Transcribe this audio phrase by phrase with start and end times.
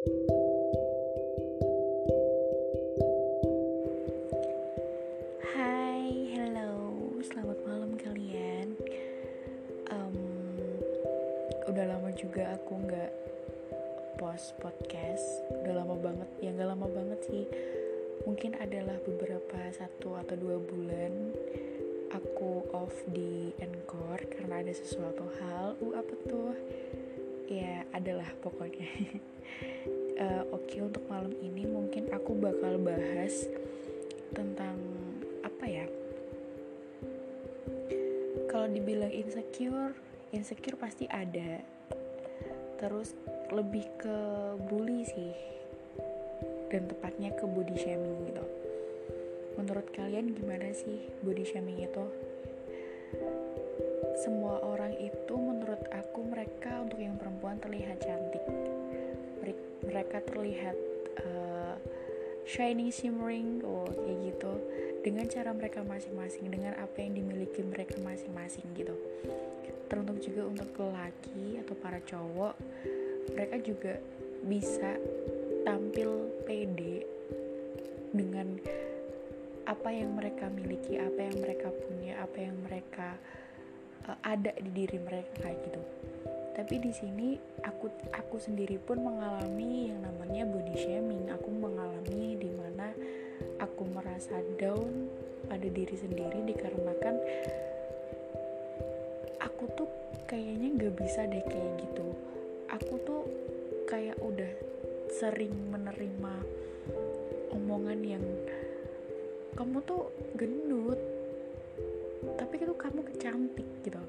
[0.00, 0.16] Hai,
[6.32, 8.80] hello, selamat malam kalian.
[11.68, 13.12] Udah lama juga aku nggak
[14.16, 17.44] post podcast, udah lama banget, ya nggak lama banget sih.
[18.24, 21.12] Mungkin adalah beberapa satu atau dua bulan
[22.16, 25.76] aku off di Encore karena ada sesuatu hal.
[25.84, 26.56] Uh apa tuh?
[27.50, 28.86] Ya adalah pokoknya.
[30.22, 33.50] uh, Oke okay, untuk malam ini mungkin aku bakal bahas
[34.30, 34.78] tentang
[35.42, 35.86] apa ya?
[38.46, 39.98] Kalau dibilang insecure
[40.30, 41.58] insecure pasti ada.
[42.78, 43.18] Terus
[43.50, 44.18] lebih ke
[44.70, 45.34] bully sih.
[46.70, 48.46] Dan tepatnya ke body shaming gitu.
[49.58, 52.06] Menurut kalian gimana sih body shaming itu
[54.20, 58.44] semua orang itu menurut aku mereka untuk yang perempuan terlihat cantik.
[59.80, 60.76] Mereka terlihat
[61.24, 61.74] uh,
[62.44, 64.52] shining shimmering oh kayak gitu.
[65.00, 68.92] Dengan cara mereka masing-masing dengan apa yang dimiliki mereka masing-masing gitu.
[69.88, 72.54] Teruntuk juga untuk lelaki atau para cowok
[73.32, 73.94] mereka juga
[74.44, 75.00] bisa
[75.64, 77.04] tampil pede
[78.12, 78.58] dengan
[79.68, 83.14] apa yang mereka miliki apa yang mereka punya apa yang mereka
[84.08, 85.82] uh, ada di diri mereka gitu.
[86.54, 87.28] Tapi di sini
[87.64, 91.24] aku aku sendiri pun mengalami yang namanya body shaming.
[91.32, 92.92] Aku mengalami di mana
[93.60, 95.08] aku merasa down
[95.48, 97.16] pada diri sendiri dikarenakan
[99.40, 99.90] aku tuh
[100.28, 102.06] kayaknya gak bisa deh kayak gitu.
[102.70, 103.22] Aku tuh
[103.88, 104.52] kayak udah
[105.10, 106.34] sering menerima
[107.50, 108.24] omongan yang
[109.58, 110.06] kamu tuh
[110.38, 110.99] gendut
[112.40, 114.00] tapi itu kamu kecantik gitu.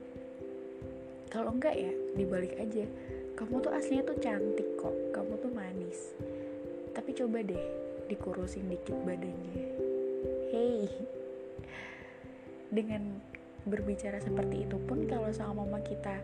[1.27, 2.87] Kalau enggak ya dibalik aja.
[3.35, 4.95] Kamu tuh aslinya tuh cantik kok.
[5.11, 6.15] Kamu tuh manis.
[6.95, 7.63] Tapi coba deh
[8.07, 9.55] dikurusin dikit badannya.
[10.51, 10.87] Hey
[12.71, 13.19] dengan
[13.67, 16.17] berbicara seperti itu pun kalau sama mama kita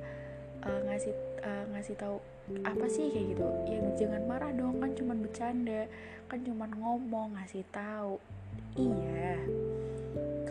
[0.63, 1.13] uh, ngasih
[1.44, 2.18] uh, ngasih tahu
[2.63, 5.85] apa sih kayak gitu ya jangan marah dong kan cuma bercanda
[6.31, 8.18] kan cuma ngomong ngasih tahu.
[8.79, 9.44] Iya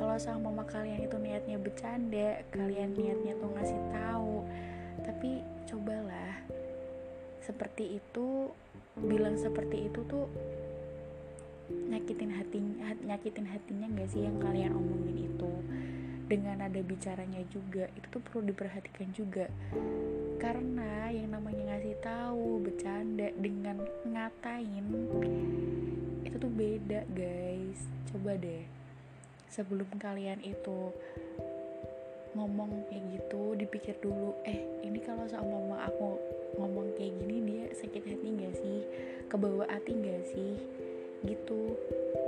[0.07, 4.47] kalau sama mama kalian itu niatnya bercanda kalian niatnya tuh ngasih tahu.
[5.03, 6.47] Tapi cobalah
[7.43, 8.55] seperti itu
[9.03, 10.31] bilang seperti itu tuh
[11.91, 12.63] nyakitin hati
[13.03, 15.51] nyakitin hatinya gak sih yang kalian omongin itu?
[16.31, 19.51] Dengan ada bicaranya juga itu tuh perlu diperhatikan juga.
[20.39, 24.87] Karena yang namanya ngasih tahu bercanda dengan ngatain
[26.23, 27.91] itu tuh beda guys.
[28.07, 28.86] Coba deh
[29.51, 30.91] sebelum kalian itu
[32.37, 36.21] ngomong kayak gitu dipikir dulu eh ini kalau sama mama aku
[36.61, 38.79] ngomong kayak gini dia sakit hati gak sih?
[39.33, 40.55] Kebawa hati gak sih?
[41.25, 41.61] Gitu.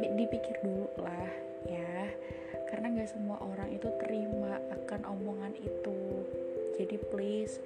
[0.01, 1.29] Dipikir dulu lah
[1.69, 2.13] ya.
[2.73, 6.25] Karena gak semua orang itu terima akan omongan itu.
[6.81, 7.61] Jadi please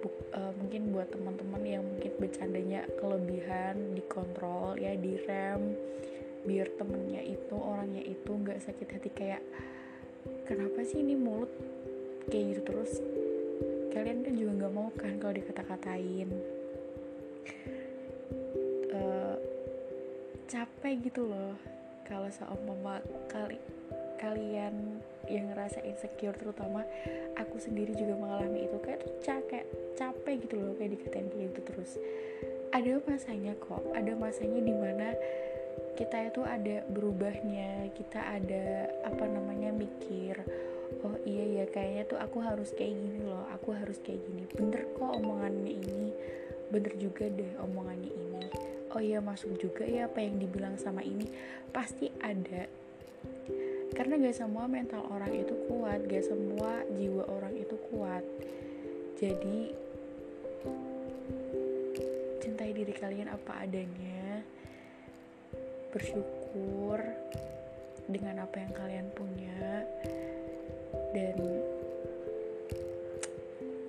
[0.00, 5.76] buk, uh, mungkin buat teman-teman yang mungkin bercandanya kelebihan dikontrol ya direm
[6.44, 9.42] biar temennya itu orangnya itu nggak sakit hati kayak
[10.48, 11.52] kenapa sih ini mulut
[12.28, 12.92] kayak gitu terus?
[13.90, 16.30] Kalian kan juga nggak mau kan kalau dikata-katain.
[18.90, 19.36] Uh,
[20.50, 21.54] capek gitu loh
[22.06, 22.98] kalau seumpama
[23.30, 23.58] kali
[24.18, 24.98] kalian
[25.30, 26.82] yang ngerasa insecure terutama
[27.38, 28.76] aku sendiri juga mengalami itu.
[28.82, 29.64] Kayak tuh capek
[29.98, 31.92] capek gitu loh kayak dikatain kayak gitu terus.
[32.70, 35.14] Ada masanya kok ada masanya di mana
[35.98, 40.38] kita itu ada berubahnya kita ada apa namanya mikir
[41.06, 44.42] oh iya ya kayaknya tuh aku harus kayak gini loh aku harus kayak gini.
[44.50, 46.10] Bener kok omongannya ini
[46.70, 48.44] bener juga deh omongannya ini.
[48.90, 51.30] Oh iya masuk juga ya apa yang dibilang sama ini.
[51.70, 52.66] Pasti ada.
[53.90, 58.24] Karena gak semua mental orang itu kuat gak semua jiwa orang itu kuat.
[59.18, 59.74] Jadi
[62.40, 64.19] cintai diri kalian apa adanya
[65.90, 67.02] bersyukur
[68.06, 69.86] dengan apa yang kalian punya
[71.10, 71.36] dan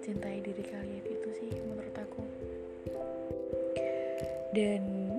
[0.02, 2.22] cintai diri kalian itu sih menurut aku.
[4.52, 5.16] Dan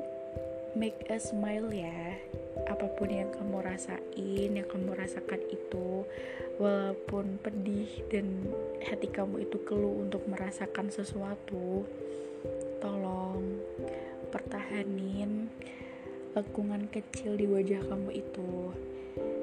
[0.75, 2.19] make a smile ya
[2.69, 6.05] apa pun yang kamu rasain yang kamu rasakan itu
[6.61, 8.49] walaupun pedih dan
[8.85, 11.85] hati kamu itu keluh untuk merasakan sesuatu
[12.81, 13.61] tolong
[14.33, 15.49] pertahanin
[16.33, 18.73] lekungan kecil di wajah kamu itu.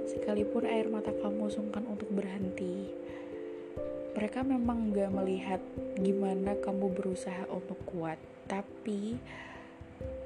[0.10, 2.90] Sekalipun air mata kamu sungkan untuk berhenti,
[4.18, 5.62] mereka memang gak melihat
[6.02, 8.18] gimana kamu berusaha untuk kuat,
[8.50, 9.22] tapi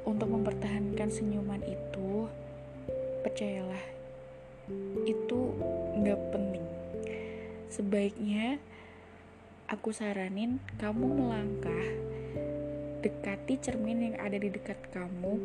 [0.07, 2.31] untuk mempertahankan senyuman itu
[3.23, 3.83] percayalah
[5.03, 5.39] itu
[5.99, 6.65] nggak penting
[7.67, 8.59] sebaiknya
[9.67, 11.85] aku saranin kamu melangkah
[13.03, 15.35] dekati cermin yang ada di dekat kamu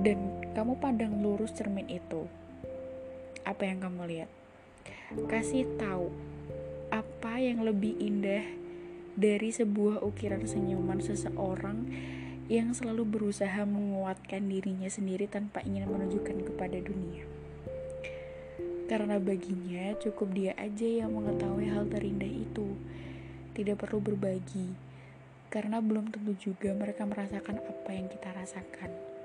[0.00, 0.18] dan
[0.56, 2.28] kamu pandang lurus cermin itu
[3.44, 4.30] apa yang kamu lihat
[5.30, 6.10] kasih tahu
[6.90, 8.46] apa yang lebih indah
[9.16, 11.88] dari sebuah ukiran senyuman seseorang
[12.46, 17.26] yang selalu berusaha menguatkan dirinya sendiri tanpa ingin menunjukkan kepada dunia.
[18.86, 22.78] Karena baginya cukup dia aja yang mengetahui hal terindah itu.
[23.50, 24.78] Tidak perlu berbagi,
[25.50, 29.15] karena belum tentu juga mereka merasakan apa yang kita rasakan.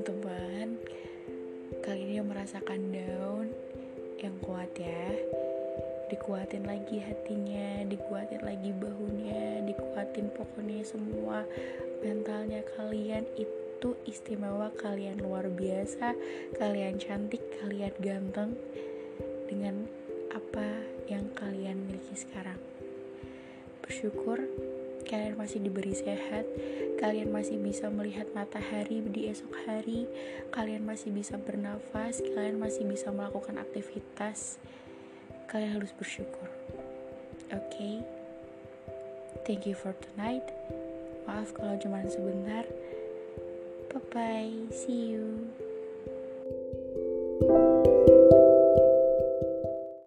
[0.00, 0.80] Teman-teman,
[1.84, 3.52] kali ini yang merasakan down,
[4.16, 5.12] yang kuat ya.
[6.08, 11.44] Dikuatin lagi hatinya dikuatin lagi bahunya dikuatin pokoknya semua
[12.00, 13.28] mentalnya kalian.
[13.36, 16.16] Itu istimewa kalian luar biasa.
[16.56, 18.56] Kalian cantik kalian ganteng
[19.52, 19.84] dengan
[20.32, 20.80] apa
[21.12, 22.56] yang kalian miliki sekarang.
[23.84, 24.48] Bersyukur
[25.06, 26.44] kalian masih diberi sehat
[27.00, 30.04] kalian masih bisa melihat matahari di esok hari
[30.52, 34.60] kalian masih bisa bernafas kalian masih bisa melakukan aktivitas
[35.50, 36.46] kalian harus bersyukur.
[37.50, 37.96] Oke, okay?
[39.42, 40.46] thank you for tonight.
[41.26, 42.62] Maaf kalau cuma sebentar.
[43.90, 45.50] Bye bye, see you.